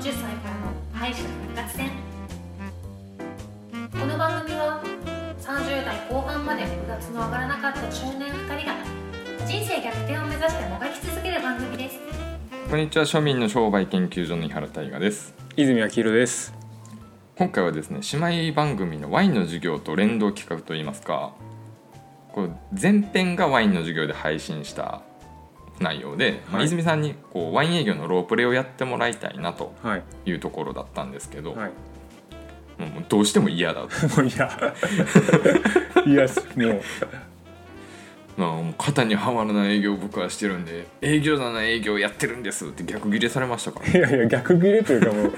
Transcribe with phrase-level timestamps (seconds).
[0.00, 1.90] 40歳からの敗者復活戦。
[3.92, 4.82] この番組は
[5.42, 8.76] 30代後半まで部活の上がらなかった中年2人が
[9.46, 11.98] 人生逆転を目指してもがき続ける番組です。
[12.70, 13.04] こんにちは。
[13.04, 15.34] 庶民の商売研究所の井原大我です。
[15.56, 16.54] 泉明宏です。
[17.36, 21.34] 今回はですね姉妹番組のワインの授業と連動企画といいますか
[22.32, 25.02] こう前編がワインの授業で配信した
[25.80, 30.02] 内容で、まあはい泉さんにこうワイン営業のロープレをやってもらいたいなとはい。
[30.26, 31.70] いうところだったんですけど、はい。
[32.78, 34.20] もうどうしても嫌だと。
[34.20, 34.74] もういや。
[36.06, 36.26] いや
[36.56, 36.82] もう。
[38.36, 45.32] まあもう肩にはまらない営業を僕はしてるんで営業だな営業やってるんですって逆ギレされましたから、いやいや逆切れというかもう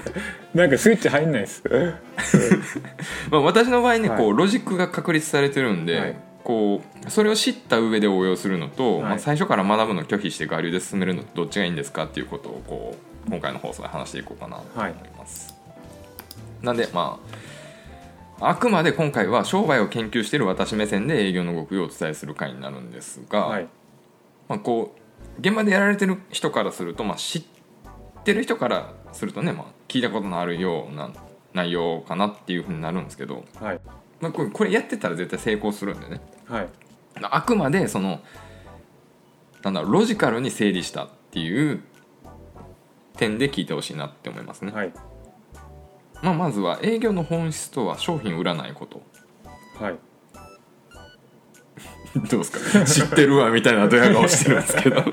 [0.53, 1.63] なんかスイッチ入んないです。
[3.29, 4.17] まあ、私の場合ね、はい。
[4.17, 9.01] こうロジックが確立されてるんで、はいこうそれを知った上で応用するのと、はい。
[9.03, 15.55] まあ、最初から学ぶの拒否して我流で進めるのとどっちがいいんですかっていうことをこう今回の放送で話していこうかなと思います、
[16.61, 17.19] なんでま
[18.39, 23.67] ああくまで今回は商売を研究している私目線で営業の極意をお伝えする回になるんですが、はい。
[24.49, 27.43] まあ、こう現場でやられてる人からすると、まあ、知っ
[28.25, 31.11] てる人からするとね、まあ、聞いたことのあるような
[31.53, 33.79] 内容かなっていうふうになるんですけど、はい。
[34.19, 36.69] まあ、これこれやってたら絶対成功するんでねはい。
[37.21, 38.21] あくまでその
[39.63, 41.81] なんだろうロジカルに整理したっていう
[43.17, 44.93] 点で聞いてほしいなって思いますね、はい。
[46.21, 49.01] まあ、まずは営業の本質とは商品を売らないこと。
[49.79, 49.95] はい。
[52.29, 52.85] どうですか？
[52.85, 54.95] 知ってるわみたいなドヤ顔してるんですけど。
[54.97, 55.11] だか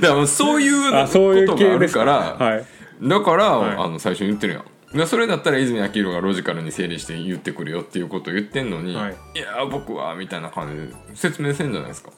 [0.00, 2.64] らそういうあそういうことがあるからはい。
[3.02, 3.76] だから、はい。
[3.76, 4.62] あの最初に言ってるやん。
[4.62, 4.68] で
[5.06, 9.16] それだったら泉明宏がロジカルに整理して言ってくるよっていうことを言ってんのに、はい。
[9.36, 12.10] い、や僕はみたいな感じで説明せんじゃないですか。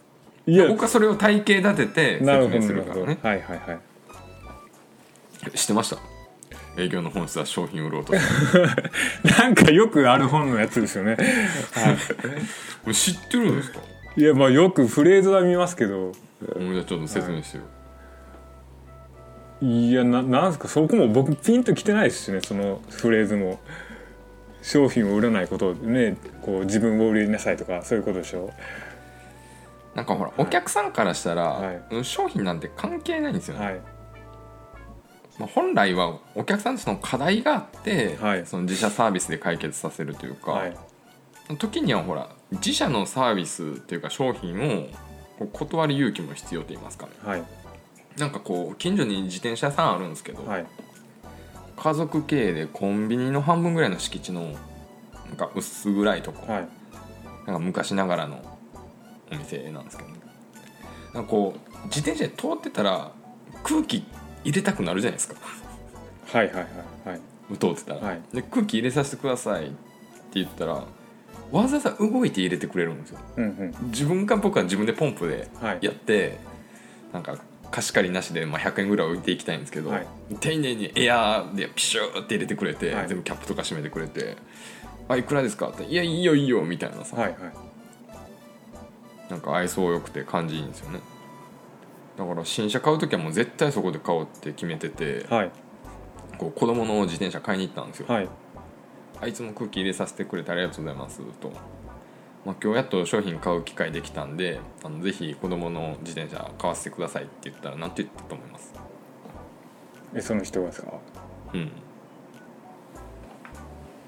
[0.47, 0.69] いや。
[0.69, 3.19] 僕はそれを体系立てて説明するからね。
[3.23, 5.51] はいはいはい。
[5.57, 5.99] 知ってました？
[6.79, 8.15] 営業の本質は商品売ろうと。
[9.39, 13.81] なんかよくある本のやつですよね、はこれ知ってるんですか？
[14.17, 16.13] い、いやまあよくフレーズは見ますけど。
[16.13, 17.67] じゃあちょっと説明してよ、い
[19.93, 20.69] やななんですか？
[20.69, 22.41] そこも僕ピンときてないですしね。
[22.43, 23.61] そのフレーズも。
[24.65, 28.53] 商品を売らないことねこう自分を売りなさいとかそういうことでしょ？
[29.97, 31.83] なんかほら、お客さんからしたら、はい。
[31.91, 33.81] うん商品なんて関係ないんですよね、はい。
[35.41, 38.47] まあ、本来はお客さんとその課題があって、はい。
[38.47, 40.77] その自社サービスで解決させるというか、はい。
[41.59, 44.89] 時にはほら自社のサービスっていうか商品
[45.41, 47.13] を断る勇気も必要と言いますかね。
[47.25, 47.43] はい
[48.17, 50.67] なんかこう近所に自転車屋さんあるんですけど、はい。
[51.77, 56.69] 家族経営でコンビニの半分ぐらいの敷地のなんか薄暗いとこ、はい。
[57.47, 58.43] なんか昔ながらの
[59.33, 60.17] お店なんですけど、ね、
[61.15, 63.13] なんかこう自転車で通ってたら
[63.65, 64.05] 空気
[64.45, 65.35] 入れたくなるじゃないですか。
[66.33, 67.21] はいはいはいはい。
[67.59, 68.23] 通ってたら、はい。
[68.33, 69.75] で空気入れさせてくださいって
[70.35, 70.85] 言ったら
[71.51, 73.19] わざわざ動いて入れてくれるんですよ。
[73.37, 73.47] うんう
[73.87, 73.91] ん。
[73.91, 75.79] 自分か僕は自分でポンプではい。
[75.83, 76.39] やって、
[77.13, 77.37] なんか
[77.73, 80.07] 貸し借りなしで、まあ、100円ぐらい置いていきたいんですけど、はい。
[80.41, 83.09] 丁寧にエアーでピシューって入れてくれて、はい。
[83.09, 84.37] 全部キャップとか閉めてくれて
[85.09, 87.39] 「あいくらですか?」って「いやいいよいいよ」みたいなさ、はいはい。
[89.31, 91.01] なんか愛想よくて感じいいんですよね。
[92.19, 95.51] だから新車買う時はもう絶対そこで買おうって決めてて、はい。
[96.37, 98.29] こう子供の自転車買いに行ったんですよ、はい。
[99.23, 101.53] あいつも空気入れさせてくれてありがとうございますと、
[102.45, 108.75] まあ、今日やっと商品買う機会できたんであのぜひ子供の自転車買わせてくださいって言ったら何て言ったと思います？
[110.15, 110.93] えその人がですか？
[111.55, 111.71] うん。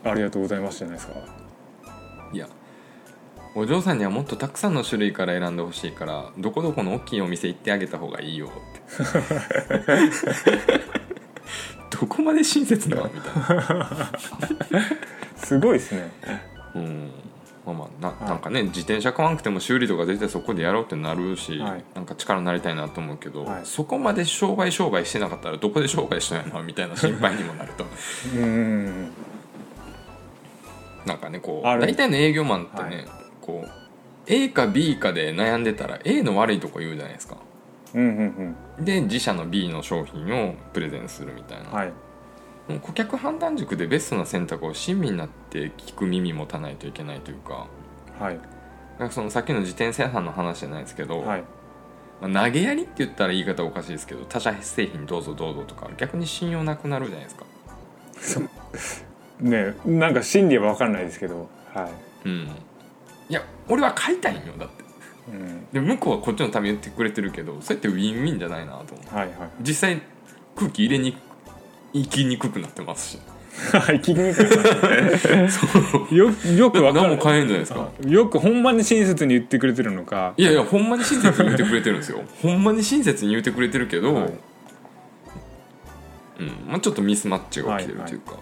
[0.05, 1.15] ありがとうございますじゃないですか。
[2.33, 2.49] いや
[3.55, 8.55] お嬢さんにはもっとたくさんの種類から選んでほしいからどこどこの大きいお店行ってあげた方がいいよって。
[11.97, 14.11] どこまで親切なのみたいな。
[15.37, 16.11] すごいですね。
[16.75, 17.04] うん
[18.05, 18.29] な,、はい。
[18.31, 21.85] なんかね自転車買わなくても修理とか絶対そこでやろうってなるし、はい。
[21.95, 23.61] なんか力になりたいなと思うけど、はい。
[23.65, 27.85] そこまで商売商売してなかったらどこで商売したんやなみたいな心配にもなると。
[28.37, 28.49] うんうん。
[28.49, 29.13] うん
[31.07, 33.07] なんかねこう大体の営業マンってね、はい。
[33.43, 33.71] こう
[34.27, 37.37] A か B かで悩んでたら A の悪いとこ言うじゃないですか。
[37.95, 41.93] うんうんで自社の B の商品をプレゼンするみたいな、うんはい
[42.81, 47.67] 顧客判断軸でベストな選択を親身になって聞く耳持たないといけないというか
[48.21, 48.39] はい。
[48.99, 51.45] なんかそのさっきの自転車屋さんの話じゃないですけど、はい。
[52.21, 58.51] まあ投げやりって言ったら言い方おかしいですけど他社製品どうぞどうぞとか逆に信用なくなるじゃないですか。
[59.41, 61.89] ねなんか心理は分かんないですけどは
[62.25, 62.49] うん。
[63.29, 64.83] いや俺は買いたいんよだって。
[64.83, 69.15] い、うん、で向こうはこっちのために言ってくれてるけどそうやってウィンウィンじゃないなと思う。
[69.15, 69.49] はいはい。
[69.61, 70.01] 実際
[70.55, 71.17] 空気入れに
[71.93, 73.19] 生きにくくなってますし
[73.73, 74.43] はい聞きにく
[76.13, 76.17] い。
[76.17, 77.09] よよくわかる。
[77.09, 77.89] 何も変えんじゃないですか。
[78.07, 80.35] よくほんまに親切に言ってくれてるのか。
[80.37, 82.23] いやいやほんまに親切に言ってくれてるんですよ。
[82.43, 84.33] ほんまに親切に言ってくれてるけど、はい。
[86.41, 86.47] うん。
[86.67, 88.35] まあ、ちょっとミスマッチが起きてるというか、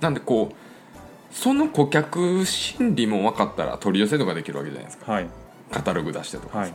[0.00, 5.12] なんでこうその顧客心理も分かったら取り寄せとかできるわけじゃないですか。
[5.12, 5.26] はい。
[5.70, 6.74] カタログ出してとかさ、はい。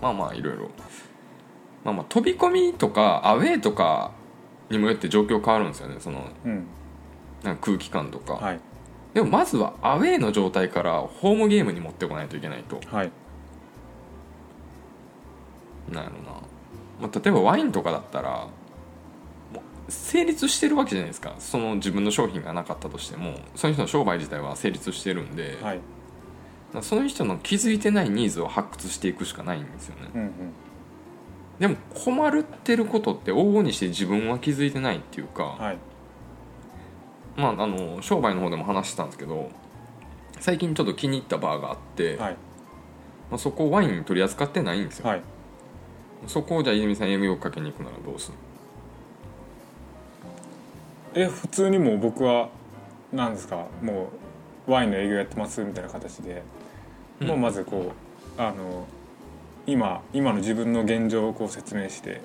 [0.00, 0.70] まあまあいろいろ。
[1.84, 4.12] まあまあ飛び込みとかアウェーとか
[4.70, 5.96] にもよって状況変わるんですよね。
[5.98, 6.66] そのうん。
[7.42, 8.60] なんか空気感とか、はい。
[9.14, 12.80] でもまずはアウェーの状態からホームゲームに持ってこないといけないと。
[12.86, 13.10] はい。
[15.90, 16.40] なんやろな、
[17.00, 18.48] まあ、例えばワインとかだったら
[19.88, 21.34] 成立してるわけじゃないですか。
[21.38, 25.80] その自分の商品がなかったとしてもその人の商売自体は成立してるんで、はい。
[26.82, 30.10] その人の気づいてないニーズを発掘していくしかないんですよね。
[30.14, 30.30] うんうん
[31.58, 35.78] でも困るってることって往々にして自分は気づいてないっていうか、はい。
[37.36, 39.50] まあ、あの商売の方でも話してたんですけど
[40.40, 42.36] 最近ちょっと気に入ったバーがあって、はい。
[43.30, 45.22] まあ、そこワイン取り扱ってないんですよ、はい。
[46.26, 48.36] そこをじゃあ泉さん営業かけに行くならどうする
[51.14, 52.50] え普通にもう僕は
[53.12, 54.10] なんですかも
[54.68, 56.42] うワインの営業やってますみたいな形で、
[57.20, 57.28] うん。
[57.28, 57.92] もうまずこ
[58.38, 58.86] うあの
[59.66, 62.20] 今今の自分の現状をこう説明して、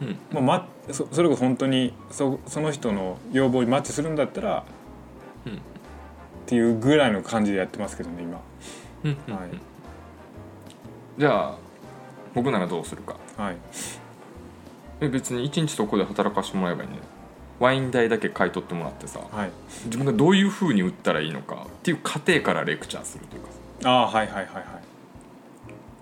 [0.00, 0.18] うん。
[0.32, 4.64] まあ、まそそれこそ本当にそその人の要望にマッチするんだったら、
[5.46, 5.52] うん。
[5.52, 5.56] っ
[6.46, 8.40] ていうぐらいの感じでやってますけどね今。
[9.04, 9.50] うんうんはい。
[11.18, 11.58] じゃあ
[12.34, 13.16] 僕ならどうするか。
[13.36, 13.56] はい。
[15.00, 16.98] え別に一日そこで働かしてもらえばいいね
[17.60, 19.20] ワイン代だけ買い取ってもらってさ。
[19.30, 19.50] はい。
[19.86, 23.48] 自分がどういう風に売ったらいいのかっていう過程からレクチャーするというか
[23.84, 24.80] ああはいはいはいは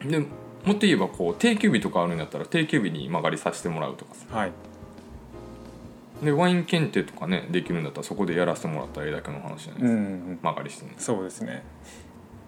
[0.05, 0.08] い。
[0.08, 0.26] で
[0.66, 4.36] もっと言えばこう定休日とかあるんだったら定休日に曲がりさせてもらうとかさ。
[4.36, 4.52] はい。
[6.22, 10.38] でワイン検定とかねできるんだったらそこでやらせてもらったらええだけの話じゃないですか、うんうんうん。
[10.42, 10.94] 曲がりしてね。
[10.98, 11.62] そうですね。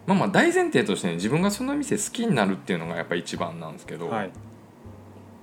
[0.06, 4.29] まあまあ大前提としてね自分がその店好きになるっていうのがやっぱ一番なんですけど、はい。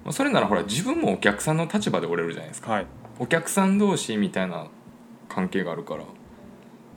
[0.03, 2.71] まあそれならほら自分もお客さんの立場で折れるじゃないですか。
[2.73, 2.87] はい。
[3.19, 4.67] お客さん同士みたいな
[5.29, 6.03] 関係があるから。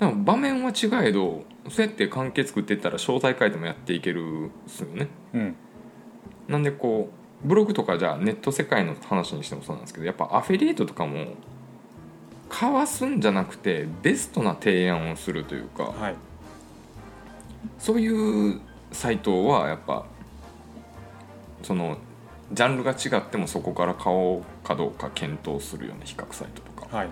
[0.00, 5.08] でも場面は違えどそうやって関係作っていったら詳細書いてもやっていけるんですよね。
[5.34, 5.56] うん
[6.48, 7.10] なんでこ
[7.44, 11.34] うブログとかじゃあネット世界の話にしてもそうなんですけどやっぱアフィリエイトとかも
[12.48, 16.14] かわすんじゃなくてベストな提案をするというかはい。
[17.78, 18.60] そういう
[18.92, 20.06] サイトはやっぱ
[21.62, 21.98] その
[22.52, 26.96] ジャンルが違ってもそこから買おうかどうか検討するような比較サイトとか。
[26.96, 27.08] はい。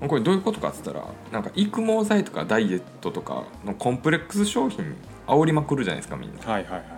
[0.00, 4.94] これどういうことかっつったらなんか育毛剤とかダイエットとかのコンプレックス商品
[5.26, 6.40] 煽りまくるじゃないですかみんな。
[6.40, 6.97] はいはいはい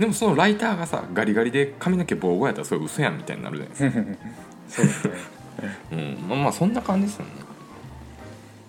[0.00, 4.16] でもそのライターがさガリガリで髪の毛ボーボーやったらそれ嘘やんみたいになるじゃないですか。
[4.66, 5.14] そうですね。
[5.92, 6.24] うん。
[6.26, 7.32] まあまあそんな感じですよね。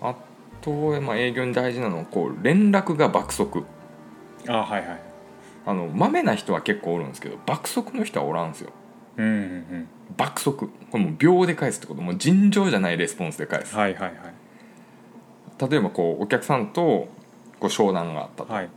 [0.01, 0.15] あ
[0.59, 3.63] と、まあ、営業に大事なのはこう連絡が爆速。
[4.45, 4.99] あはいはい。
[5.65, 8.71] あのまめな人は結構おるんですけど爆速の人はおらんすよ。
[9.15, 9.87] うんうんうん。
[10.17, 10.67] 爆速。
[10.91, 12.01] これもう秒で返すってこと。
[12.01, 13.73] もう尋常じゃないレスポンスで返す。
[13.73, 15.71] はいはいはい。
[15.71, 17.07] 例えばこうお客さんと
[17.61, 18.69] こう商談があったと、はい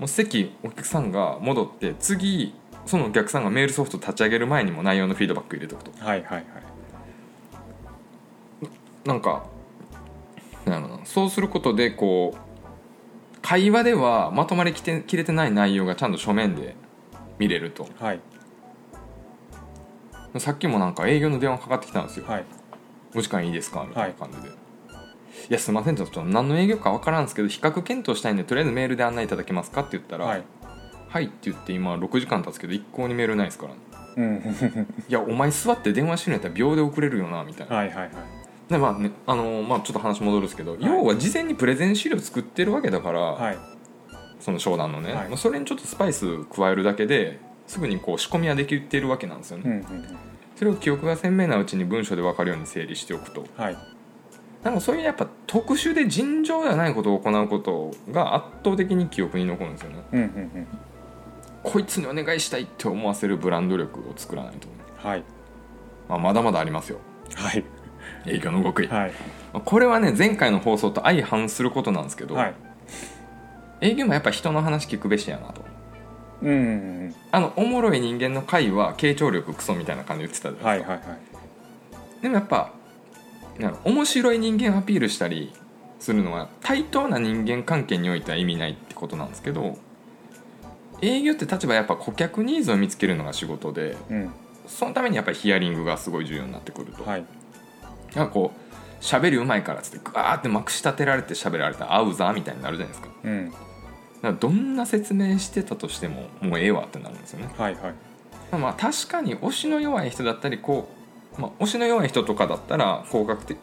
[0.00, 2.54] もう席お客さんが戻って次
[2.86, 5.92] そのお客さんがメールソフト立ち上げる前にも内容のフィードバック入れておくと。
[6.04, 6.44] はいはいはい。
[9.04, 9.44] なんか
[10.64, 16.74] なそうすることでこう会話ではまとまりきてきれてない内容がちゃんと書面で
[17.38, 17.86] 見れると。
[17.98, 18.20] はい。
[20.38, 22.26] さっきもなんか営業の電話かかってきたんですよ。
[22.26, 22.44] はい
[23.14, 24.54] 「お時間いいですか?」みたいな感じで
[25.48, 25.96] 「い、やすいません。
[25.96, 30.38] ちょっと何の営業か分からんすけど比較検討したいんでとりあえずメールで案内いただけますか?」って言ったら「は
[31.08, 33.78] はいい」って言って今6時間経つけど一向にメールないですから、ね、
[34.16, 34.86] うん。
[35.08, 37.76] いやお前座って電話してるんやったら秒で送れるよなみたいな。
[37.76, 38.10] はいはいはい。
[38.68, 43.58] でまあねあのーまあ、ちょっと話戻るんですけど、要は事前にプレゼン資料作ってるわけだから、はい。
[44.38, 45.28] その商談のね、はい。
[45.28, 50.16] まあそれにちょっとスパイス加えるだけですぐにこう仕込みはできてるわけなんですよね、うんうんうん。
[50.54, 53.44] それを記憶が鮮明なうちに文章で分かるように整理しておくと。
[53.56, 53.76] はい
[54.62, 60.02] なんかそういうやっぱ特殊で尋常ではないことを行うことが圧倒的に記憶に残るんですよね。
[60.12, 60.26] うんうんう
[60.60, 60.66] ん。
[61.62, 65.24] こいつにお願いしたいって思わせるブランド力を作らないと、はい。
[66.08, 66.98] まあ、まだまだありますよ。
[67.34, 67.64] はい。
[68.26, 69.12] 営業の極意、はい。
[69.64, 72.54] これはね前回の放送と相反することなんですけど、はい。
[73.80, 75.64] 営業もやっぱ人の話聞くべしやなと。
[76.42, 82.22] うんあのおもろい人間の会は傾聴力クソみたいな感じで言ってたじゃなですか、はいいはいはい。
[82.22, 82.72] でもやっぱ
[83.60, 85.52] なんか面白い人間アピールしたり
[85.98, 89.78] するのは対等な人間関係においては意味ないってことなんですけど
[91.02, 94.30] 営業って立場はやっぱ顧客ニーズを見つけるのが仕事でうん。
[94.66, 97.24] そのためにやっぱりヒアリングがすごい重要になってくると、はい。
[98.14, 103.12] なんかこう喋りうまいからっつってガーってまくし立てられて喋られたら合うざみたいになるじゃないですか。
[103.24, 103.50] うん。
[103.50, 103.58] だか
[104.22, 107.50] らどんな説明してたとしてももうええわってなるんですよね。
[107.58, 107.94] はいはい。
[108.56, 110.99] まあ確かに推しの弱い人だったりこう、
[111.38, 113.58] まあ、推しの弱い人とかだったら効果的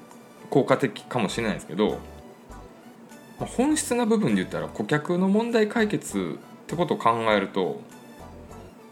[0.49, 1.99] 効果的かもしれないですけど、
[3.39, 7.81] まあ、本質な部分で言ったら顧客の問題解決ってことを考えると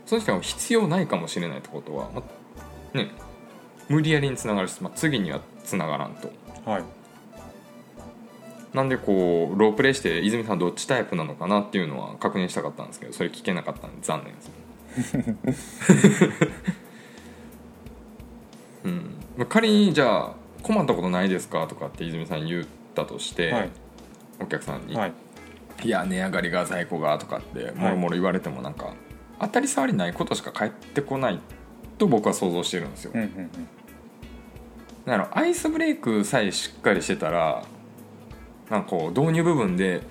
[0.05, 2.21] その人は必要ないかもしれないってことは、ま
[2.93, 3.11] あね
[3.87, 6.31] 無理やりにつながるし、まあ、次にはつながらんと。
[6.69, 6.83] はい
[8.73, 15.81] なんでこうロープレイして泉さんどっちタイプなのかなっていうのは確認したかったんですけどそれ聞けなかったんで残念です
[18.85, 19.15] うん。
[19.37, 23.69] まあ仮にじゃあ困ったことないですかとかって泉さんに言ったとして、はい。
[24.41, 25.13] お客さんに、はい。
[25.83, 28.93] い、や値上がりが在庫がとかってもろもろ言われてもなんか、
[29.39, 31.39] 当たり障りないことしか返ってこない
[31.97, 33.49] と僕は想像してるんですよ、うんうんうん。
[35.05, 37.63] だからアイスブレイクさえしっかりしてたら
[38.69, 40.01] なんかこう導入部分で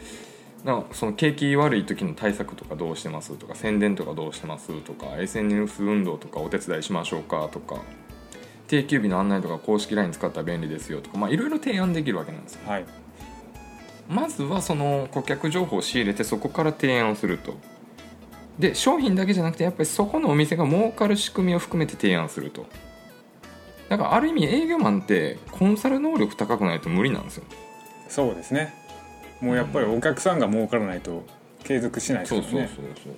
[0.64, 7.82] なんかその景気悪い時の対策とかどうしてますとか宣伝とかどうしてますとか SNS 運動とかお手伝いしましょうかとか
[8.66, 12.60] 定休日の案内とか公式 LINE 使ったら便利ですよとかまあいろいろ提案できるわけなんですよ。
[12.68, 12.84] はい。
[14.08, 17.54] まずはその顧客情報を仕入れてそこから提案をすると。
[18.58, 22.66] で商品だけじゃなくてやっぱりそこのお店が儲かる仕組みを含めて提案すると。
[23.88, 27.44] だからある意味営業マンってコンサル能力高くないと無理なんですよ。
[28.08, 28.72] そうですね。
[29.40, 31.24] もうやっぱりお客さんが儲からないと
[31.64, 33.14] 継続しないですそうよねそうそう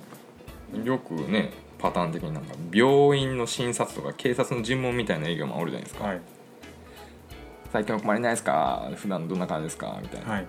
[0.75, 0.85] そう。
[0.85, 6.21] よくねパターン的になんか病院の診察とか警察の尋問みたいな営業マンおるじゃないですか、はい
[7.73, 8.89] 最近お困りないですか？
[8.95, 9.99] 普段どんな感じですか？
[10.01, 10.45] みたいな、はい。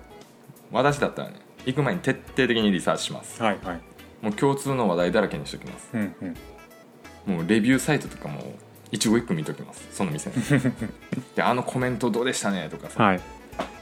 [0.71, 1.35] 私だったらね
[1.67, 3.43] 行く前に徹底的にリサーチします。
[3.43, 3.81] はいはい。
[4.23, 5.89] もう共通の話題だらけにしておきます。
[5.95, 6.15] うん
[7.27, 7.35] うん。
[7.39, 8.55] もうレビューサイトとかも
[8.93, 9.85] 一語一句見ときます。
[9.91, 10.37] その店の
[11.35, 12.69] であのコメントどうでしたね？
[12.71, 13.21] とかさ、はい。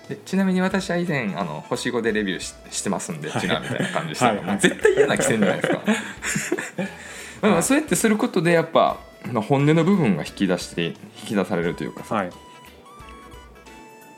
[0.09, 3.41] でちなみに私は以前あの星5でレビューししてますんではい。
[3.43, 4.45] ちらみたいな感じでしたら、はい。
[4.45, 5.83] もう絶対嫌な気せんじゃないですか
[7.43, 8.99] まあまあそうやってすることでやっぱ
[9.33, 10.95] まあ本音の部分が引き出して引
[11.29, 12.15] き出されるというかさ。
[12.15, 12.31] はい。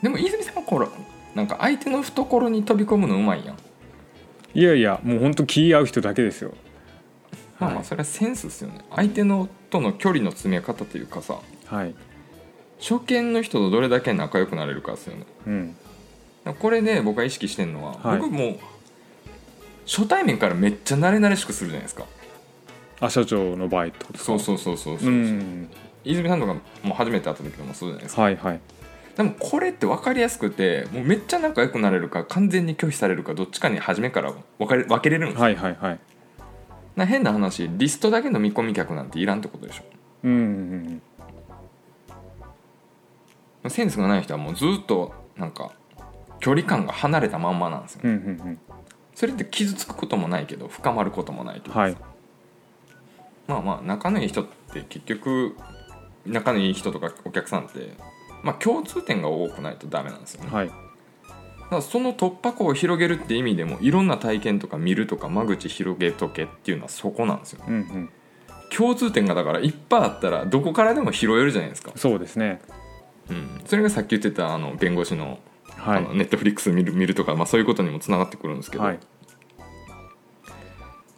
[0.03, 0.87] でも泉さんはこれ
[1.35, 3.57] なんか相手の懐に飛び込むのうまいやん。
[4.55, 6.53] いやいやもう本当気合う人だけですよ。
[7.59, 8.85] まあまあそれはセンスですよね。
[8.95, 11.39] 相手のとの距離の詰め方というかさ。
[11.67, 11.95] はい。
[12.81, 15.27] 初見の人とどれだけ仲良くなれるかですよね。
[15.47, 15.77] うん。
[16.61, 18.19] これで僕は意識してるのは、はい。
[18.19, 18.59] 僕もう
[19.87, 22.05] 初対面からめっちゃ慣れ慣れしくするじゃないですか
[23.01, 25.71] あ社長の場合ってことですかそうそうそうそうそう、うん。
[26.05, 28.23] 泉さんとかも初めて会った時でもそうじゃないですか。
[28.23, 28.61] はいはい。
[29.17, 36.01] でもこれって分かりやすくてもうめっちゃ仲良くなれるか完全に拒否されるかどっちかに初めから分かれ分けれるんですよ、はいはいはい。
[36.95, 39.83] な変な話リストだけの見込み客なんていらんってことでし
[40.25, 45.73] うんうんょセンスがない人はもうずっとなんか
[46.39, 48.59] 距離感が離れたまんまなんですよ、うんうんうん。
[49.15, 51.81] それって傷つくこともないけど深まることもないというか。
[51.81, 51.97] はい
[53.49, 55.57] まあまあ仲のいい人って結局
[56.27, 57.95] 仲のいい人とかお客さんって
[58.43, 60.51] まあ共通点が多くないとダメなんですよね。
[60.51, 60.69] はい。
[60.69, 60.73] だ
[61.71, 68.11] からその突破口を広げるって意味でもいろんな体験とか見るとか間口広げとけっていうのはそこなんですようんうん。
[68.71, 72.61] 共通点がだからいっぱいあったらどこからでも拾えるじゃないですか、そうですね。
[73.31, 75.39] うん、それがさっき言ってたあの弁護士の
[75.77, 75.99] はい。
[75.99, 78.99] あのネットフリックス見る見るとか、まあ、そういうことにもつながってくるんですけど、はい。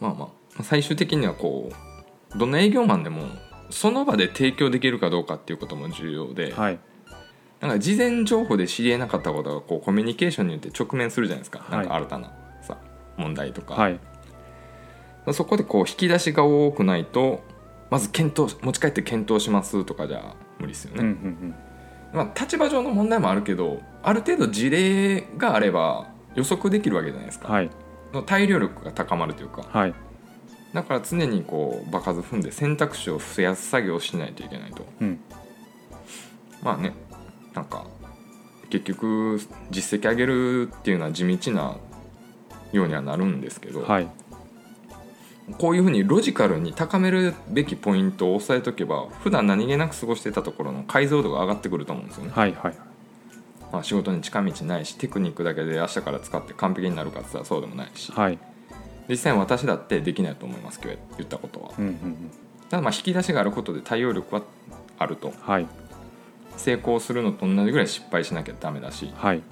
[0.00, 1.89] まあまあ最終的にはこう
[2.37, 3.26] どんな営業マンでも
[3.70, 6.78] その場で提供できるかどうかっていうことも重要で、はい。
[7.60, 11.70] なんか事前情報で知りえなかったことがこうコミュニケーションによって直面するじゃないですか、はい。
[11.78, 12.32] なんか新たな
[12.62, 12.78] さ
[13.16, 14.00] 問題とか、はい。
[15.32, 17.42] そこでこう引き出しが多くないと
[17.90, 21.54] まず検討持ち帰って検討しますとかじゃ無理ですようんうね、ん。
[22.14, 27.70] まあ、立場上の問題もあるけどある程度事例があれば予測できるわけじゃないですか、うんはい。
[28.14, 29.66] の対応力が高まるというか。
[29.70, 29.94] はい
[30.72, 34.86] だから常にこう場数踏んで選択肢を増やす作業をしないといけないと。
[35.00, 35.20] うん。
[36.62, 36.92] まあね
[37.54, 37.86] なんか
[38.68, 41.76] 結局実績上げるっていうのは地道な
[42.72, 44.08] ようにはなるんですけど、はい。
[45.58, 52.74] こういうふうにロジカルに高めるべきポイントを押さえとけば普段何気なく過ごしてたところの解像度が上がってくると思うんですよね、はいはい
[53.72, 58.12] まあ、仕事に近道ないしテクニックだけで明日から使って完璧になるかって言ったらそうでもないし。
[58.12, 58.38] はい
[59.11, 61.73] 実際私だってできないと思います今日言ったことは。
[61.76, 62.31] うんうんうん。
[62.71, 64.43] ただまあ引き出しがあることで対応力は
[64.99, 65.33] あると。
[65.40, 65.67] はい。
[66.57, 69.12] 成功するのと同じぐらい失敗しなきゃダメだし。
[69.17, 69.43] はい。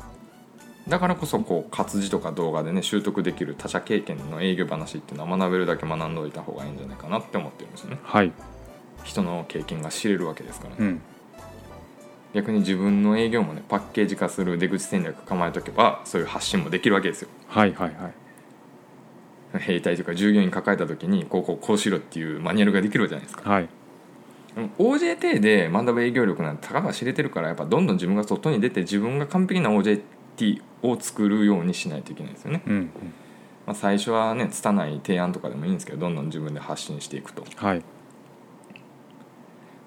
[0.87, 7.99] だからこそこう活字とか動画でね習得できる他社経験の営業話っていうのは学べるだけ学んでおいた方がいいんじゃないかなって思ってるんですよね。
[8.05, 8.33] はい。
[9.03, 11.01] 人の経験が知れるわけですからね、うん。
[12.35, 17.29] 逆に自分の営業もねパッケージ化する出口戦略構えとけばそういう発信もできるわけですよ。
[17.49, 18.28] はいはいはい
[19.57, 23.51] 兵隊とか従業員抱えた時にこうこうこうしろっていうマニュアルができるじゃないですか。
[23.51, 23.69] はい。
[24.79, 32.91] OJT で学ぶ営業力なんてたかが知れてるからやっぱどんどん自分が外に出て自分が完璧な OJT を作るようにしないといけないですよね、うんうん。
[33.67, 37.79] まあ、最初はね拙い提案とかでもいいんですけどどんどん自分で発信していくと、はい。
[37.79, 37.85] ま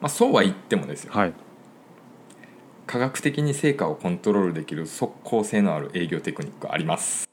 [0.07, 1.11] あ、そうは言ってもですよ。
[1.13, 1.33] はい。
[2.87, 7.30] 科学的に成果をコントロールできる即効性のある営業テクニックがあります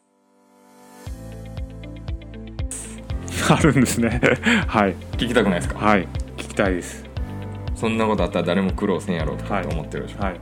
[3.57, 4.21] あるんですね。
[4.67, 4.95] はい。
[5.13, 5.79] 聞きたくないですか？
[5.79, 6.07] はい。
[6.37, 7.05] 聞きたいです。
[7.75, 10.41] そんなことあったら誰も苦労せんやろとかって思ってるでしょ、はい。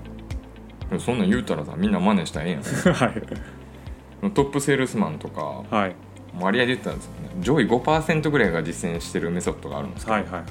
[0.89, 2.63] でもそんなん言うたらさみんな真似したらええやん。
[2.63, 4.31] はい。
[4.33, 5.95] トップセールスマンとかはい。
[6.41, 10.43] 割合で言ったらですね上位5%ぐらいが実践してるメソッドがあるんですけど、はいはい。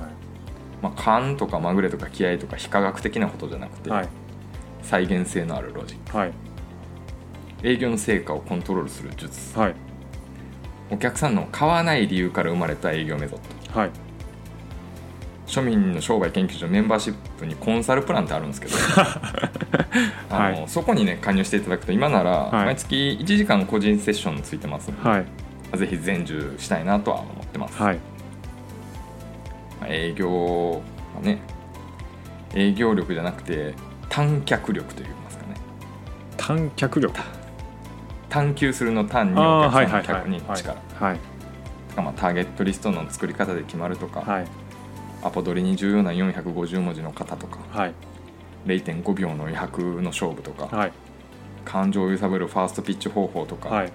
[0.82, 4.10] まあ、勘とかまぐれとか気合とか非科学的なことじゃなくて、はい。
[4.84, 6.16] 再現性のあるロジック。
[6.18, 6.32] はい。
[7.64, 9.58] 営業の成果をコントロールする術。
[9.58, 9.76] はい
[10.90, 13.40] お客さんの買わない理由から生まれた営業メソッ
[13.74, 13.80] ド。
[13.80, 13.92] はい。
[15.48, 18.74] 庶民の商売研究所メンバーシップにコンサルプランってあるんですけど。
[20.30, 22.66] あの、はいそこにね加入していただくと今ならはい。
[22.66, 25.26] 毎月1時間個人セッションついてますので、はい。
[25.78, 27.96] ぜひ全受したいなとは思ってます、はい。
[29.82, 30.72] まあ営業
[31.16, 31.40] はね
[32.54, 33.74] 営業力じゃなくて
[34.10, 35.56] 探客力といいますかね。
[36.38, 37.20] 短脚力
[38.36, 40.82] 探求するの単にあお客さんの客に力
[41.96, 44.48] まあターゲットリストの作り方で決まるとか、はい。
[45.24, 47.94] アポ取りに重要な450文字の型とかはい。
[48.66, 50.92] 0.5秒の余白の勝負とか、はい。
[51.64, 53.94] 感情を揺さぶるファーストピッチ方法とか、はい。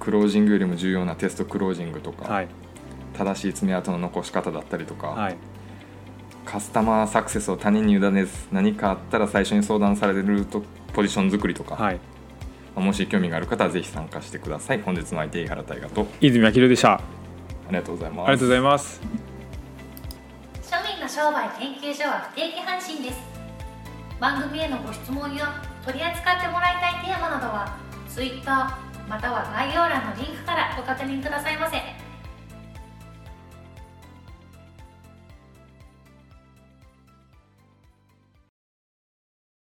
[0.00, 2.48] クロージングよりも重要なテストクロージングとか、はい。
[3.12, 5.36] 正しい爪痕の残し方だったりとか、はい。
[6.46, 10.62] カスタマーサクセスを他人に委ねず何かあったら最初に相談されると
[10.94, 11.76] ポジション作りとか、
[12.80, 14.82] もし興味がある方はぜひ参加してください。
[14.82, 16.06] 本日の相手井原大河と。
[16.20, 16.92] 泉明宏でした。
[16.92, 17.00] あ
[17.68, 18.26] ありがとうございます。
[18.30, 19.00] りがとうございます。
[20.62, 23.18] 庶民の商売研究所は不定期配信です。
[24.20, 27.76] 番組へのご質問や取り扱ってもらいたいテーマなどは
[28.08, 32.07] Twitter または概要欄のリンクからご確認くださいませ